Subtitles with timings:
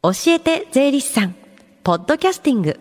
[0.00, 1.34] 教えて税理士さん。
[1.82, 2.78] ポッドキャスティング。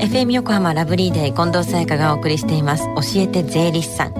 [0.00, 2.84] FM 横浜ラブリーデー近藤沙耶香がお送りしています。
[2.96, 4.12] 教えて税理士さん。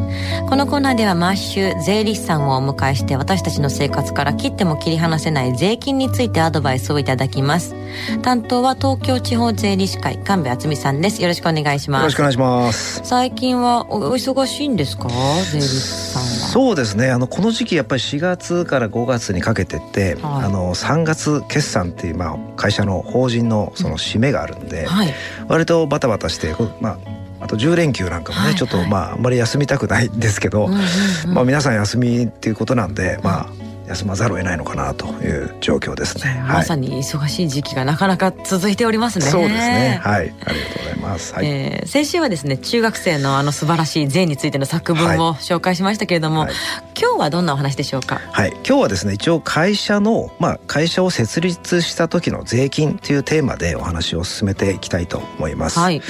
[0.48, 7.74] このコーナーでは毎週税理士さんをお迎えして私たちの生活から切っても切り離せない税金についてアドバイスをいただきます。
[8.22, 11.20] 担当は東京地方税理士会神戸敦美さんです。
[11.20, 12.02] よろしくお願いします。
[12.02, 13.00] よろしくお願いします。
[13.02, 15.08] 最近はお忙しいんですか？
[15.50, 15.80] 税理士
[16.12, 16.22] さん。
[16.22, 16.25] は
[16.56, 17.10] そうですね。
[17.10, 25.12] あのこの時期やっぱり4月から5月にかけてって、はい、あの3月決算っていう、まあ、会社の法人のその締めがあるんで、うんはい、
[25.48, 26.98] 割とバタバタしてまあ
[27.40, 30.80] あと10連休なんかもね、はいはい、ちょっとまああんまり休みたくないんですけど、うんうん
[31.26, 33.46] うん、まあ皆さん休みっていうことなんでまあ
[33.88, 36.42] 休まざるを得ないのかなという状況ですね。
[36.46, 39.26] まさに忙しい時期がなかなか続いておりますね。
[39.26, 40.00] そうですね。
[40.02, 41.34] はい、ありがとうございます。
[41.34, 46.52] はい、えー、先週はですね、中学生のあの素晴らしい税についての作文を紹介しましたけれども、はい、
[47.00, 48.20] 今日はどんなお話でしょうか？
[48.32, 55.78] はい、今日はですね、一応会社のまあ会社を設立した時の税金というテーマでお話を進めていきたいと思います。
[55.78, 56.02] はい、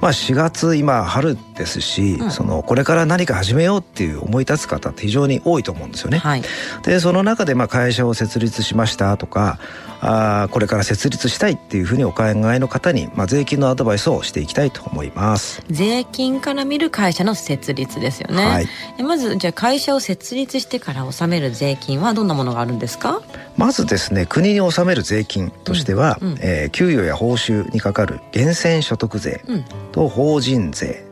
[0.00, 6.18] まあ4月今春ですし、うん、そのこれから何か始めようっていう思い立つ方って非常に多いと思うんですよね。
[6.18, 6.42] はい、
[6.84, 9.58] でその中でまあ会社を設立しましたとか
[10.00, 15.62] あこれから設立したいっていうふうにお考えの方に、まあ、税金のアドバイスをしていきたいと思います。
[15.70, 18.68] 税金から見る会社の設立ですよね、はい、
[19.02, 23.20] まずじゃあ会社を設立してから納める税金はどんなものがあるんですか？
[23.56, 29.42] まずですね国に納める税金としては、うんうん、えー、給与や報酬にかかる源泉所得税
[29.90, 31.04] と法人税、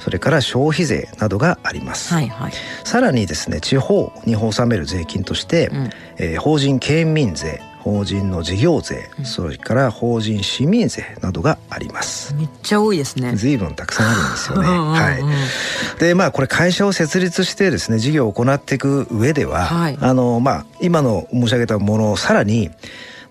[0.00, 2.52] それから消費税などがあります、はいはい、
[2.84, 12.34] さらにですね地方に納める税金として、うん、えー、法人県民税法人の事業税、うん、それから法人市民税などがあります。
[12.34, 13.36] めっちゃ多いですね。
[13.36, 14.66] 随分たくさんあるんですよね。
[14.72, 15.98] はい。
[16.00, 22.70] でまあこれ会社を設立してですね事業を行っていく上では、はい、あのまあ今の申し上げたものをさらに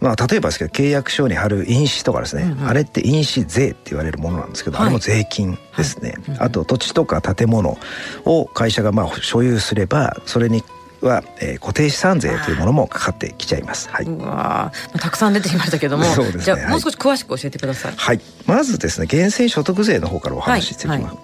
[0.04, 6.38] まあ、例えばですけど契約書に貼る印紙とかですね、うんうん、あれって印紙税って言われるものなんですけど、はい、あれも税金ですね、はい。
[6.40, 7.78] あと土地とか建物
[8.26, 10.62] を会社がまあ所有すればそれに
[11.06, 13.90] は、えー、固定資産税というものもかかってきちゃいます。
[13.90, 14.06] はい。
[14.06, 17.94] うわたくさん出てきましたけども、そうですね、じゃあ、もう少し詳しく教えてください。
[17.96, 18.20] はい。
[18.46, 21.04] まずですね、源泉所得税の方からお話ししていきます。
[21.04, 21.18] はいはい、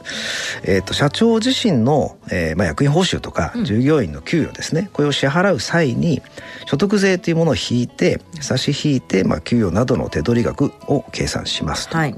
[0.63, 6.22] えっ、ー、と社長自身の、えー、まあ役員報酬とか従業員の給与ですね、うん、これを支払う際に
[6.66, 11.97] 所得税というものを引いて差し引いてまあ給与などの手取り額を計算しますと。
[11.97, 12.16] はい、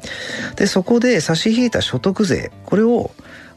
[0.55, 3.11] でそこで差し引いた所得税これを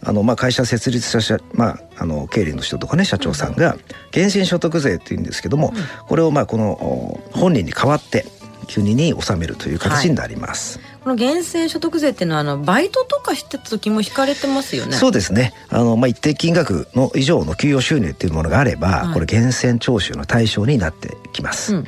[0.05, 3.77] あのまあ会社設立したまああの経理の人とかね社長さんが
[4.15, 5.73] 源泉所得税っていうんですけども、
[6.07, 8.27] これをまあこの本人に代わって
[8.73, 10.79] 国に納めるという形になります。
[10.79, 14.97] はいこの源泉所得税っていうのはあのバイトとかしてた時も引かれてますよね？
[14.97, 15.53] そうですね。
[15.69, 21.77] あのまあ一定金額の以上の給与収入っていうものがあれば、はい、これ源泉徴収の対象になってきます。
[21.77, 21.87] うん、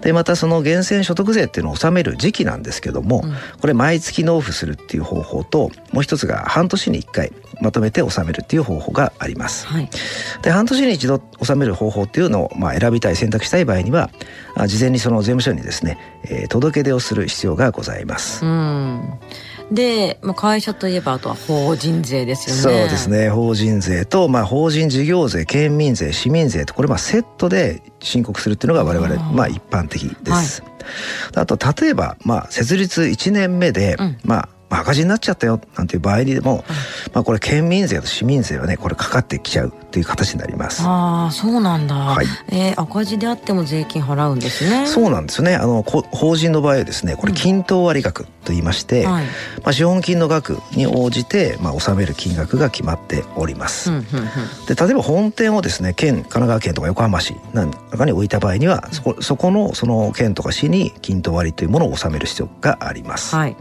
[0.00, 9.66] でまたその源泉所得税っていうのを納める時期なんですけども、うん、これ毎月納付するっていう方法ともう一つが半年に一回まとめて納めるっていう方法があります。
[9.66, 9.90] はい、
[10.40, 14.08] で半年に一度納める方法っていうのをまあ選びたい選択したい場合には
[14.66, 18.42] 事前にその税務署にですね、えー、届け出をする必要がございます。
[18.42, 18.53] うん
[19.70, 22.62] で、まあ、会社といえばあとは法人税ですよね。
[22.62, 23.30] そうですね。
[23.30, 30.62] 法人税と、まあ、法人事業税県民税市民税とこれまあセットで申告するっていうのが我々まあ一般的です。
[30.62, 30.72] はい、
[31.36, 34.48] あと例えば、まあ、設立1年目で、うん、まあ
[34.80, 36.64] 赤字になっちゃったよなんていう場合にでも、
[37.12, 40.82] まあこれ県民税と市民税はねこれかかってきちゃうっていう形になります。
[40.84, 41.94] ああそうなんだ。
[41.94, 42.26] はい。
[42.48, 44.86] えー、赤字であっても税金払うんですね。
[44.86, 45.54] そうなんですよね。
[45.54, 49.30] あの法人の場合はですねこれ均等割額と言いまして、うんはい、ま
[49.66, 53.90] あ資本金の額に応じてまあ納める金額が決まっております。
[53.90, 54.04] うんうんうん、
[54.66, 63.34] で例えば本店をですね県神奈川県とか横浜市なんかに置いた場合にはそこそこのその県とか市に均等割というものを納める必要があります。
[63.34, 63.56] はい。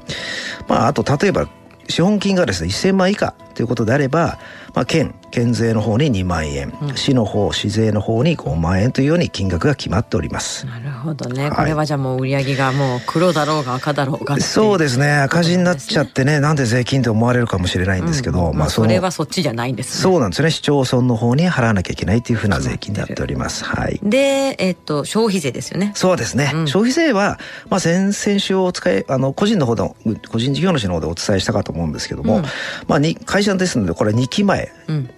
[0.68, 1.48] まああと例えば
[1.88, 3.36] 資本金がですね1000万以下。
[3.54, 4.40] ということであれば、
[4.74, 10.68] まあ、県県税の方に2万円、うん、市の方市税の方に5万円というように金額が決まっております。
[10.68, 15.12] なるほどね、はい、これはじゃあもう売上がもう黒だろうが赤だろうがそうですね。
[15.12, 20.52] 赤字になっちゃってねなんで税金って思われるかもしれないんですけど、うん、まあそれはそっちじゃないんです、ね、そうなんですね。
[20.52, 23.66] 市町村の方に払わなきゃいけないというふうな税金になっております。
[23.66, 24.00] はい。
[24.04, 25.94] でえっと消費税ですよね。
[25.96, 27.40] そうですね、うん、消費税は
[27.70, 29.96] まあ先々週お使いあの個人の方の
[30.30, 32.44] 個人事業主の方でお伝えしたかと思うんですけども、
[32.88, 34.72] まあに会社ですのでこれ2期前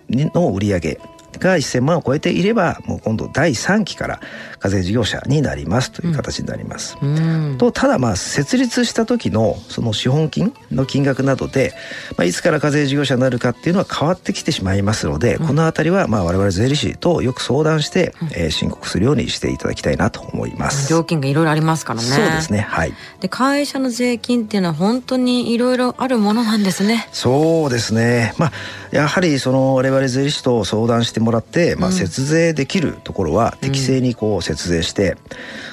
[0.09, 0.99] の売り上げ
[1.39, 4.19] が1000万を超えていればもう今度第3期から
[4.65, 6.97] 課税事業者になりますという形になります。
[6.99, 11.73] うん、とただまあ設立した時のその資本金の金額などで、
[12.17, 20.91] まあ、いつから課税事業者になるかっていうのは変わってきてしまいますので、うん、この辺りはまあ我々税理士とよく相談して、うん、えー、申告するようにしていただきたいなと思います。
[20.91, 22.07] 料金がいろいろありますからね。
[22.07, 22.61] そうですね。
[22.61, 22.93] はい。
[23.19, 27.07] で会社の税金っていうのは本当にいろいろあるものなんですね。
[27.11, 28.33] そうですね。
[28.39, 28.51] まあ
[28.95, 35.17] やはりその我々税理士と相談してもらって、まあ、節税できるところは適正にこう節税して、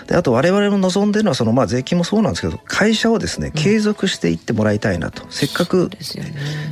[0.06, 5.90] であと我々も望んでるのはそのまあ税金もそうなんですけど会社をですね継続していってもらいたいなと、せっかく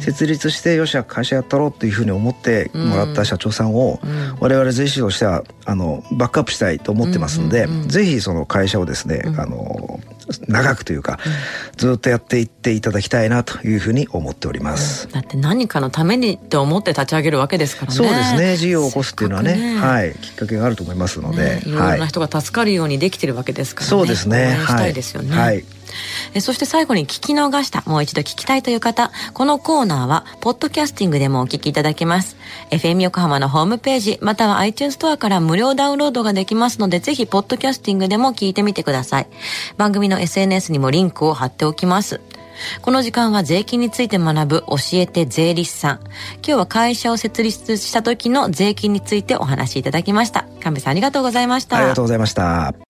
[0.00, 4.00] 設立してよし会社やったろうっていうふうに思ってもらった社長さんを
[4.40, 9.99] 我々税理士としてはあのバックアップしたいと思ってますので、ぜひその会社をですね、あの
[10.48, 11.18] 長くというか、
[11.76, 17.96] ずっとやっていっていただきたいなというふうに思っております、だって何かのためにって思って立ち上げるわけですからね。
[17.96, 18.56] そうですね。
[18.56, 20.14] 事業を起こすっていうのはね、ね、はい。
[20.14, 24.56] きっかけがあると思いますので、ね、いろいろな人が助かるようにできてるわけですからね、そうですね。
[24.60, 24.92] したい。
[24.92, 25.64] ですよね、はい
[26.34, 32.36] えそして最後に聞き逃した、もう一度聞きたいという方、このコーナーは、ポッドキャスティングでもお聞きいただけます。
[32.70, 39.26] FM 横浜のホームページ、または iTunes ストアから無料ダウンロードができますので、ぜひ、ポッドキャスティングでも聞いてみてください。
[39.76, 42.20] 番組の SNS にもリンクを貼っておきます。
[42.82, 46.00] この時間は税金について学ぶ教えて税理士さん。
[46.36, 50.46] 今日は会社を設立した時の税金についてお話しいただきました。
[50.62, 51.78] 神戸さんありがとうございました。
[51.78, 52.89] ありがとうございました。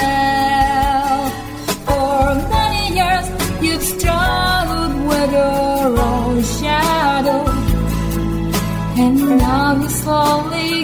[9.87, 10.80] Slowly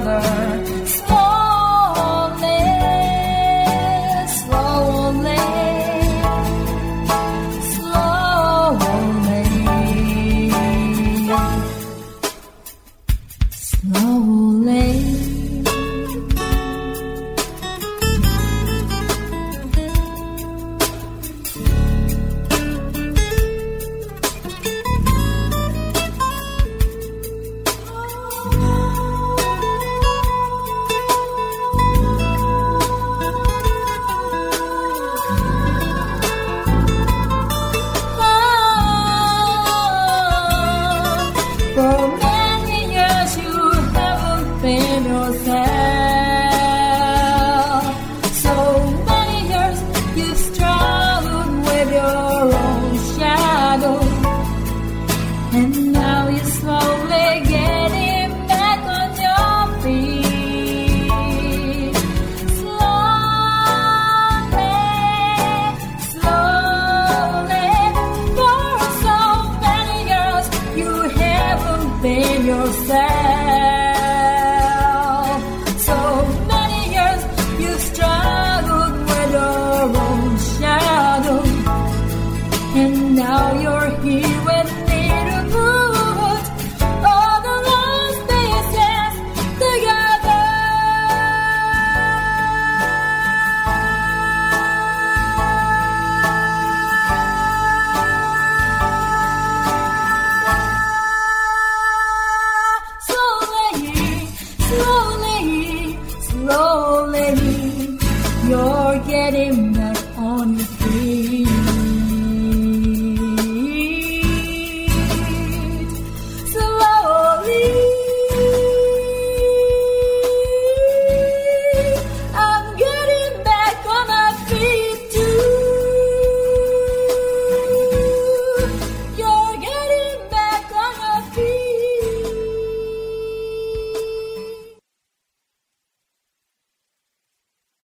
[0.00, 0.61] another.